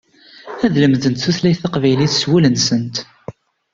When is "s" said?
2.21-2.23